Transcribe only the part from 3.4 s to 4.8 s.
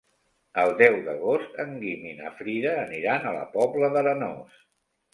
Pobla d'Arenós.